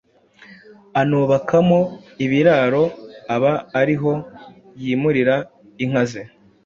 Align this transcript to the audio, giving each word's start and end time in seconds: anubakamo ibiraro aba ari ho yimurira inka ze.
anubakamo 0.99 1.79
ibiraro 2.25 2.83
aba 3.35 3.53
ari 3.79 3.95
ho 4.01 4.11
yimurira 4.81 5.35
inka 5.83 6.03
ze. 6.09 6.21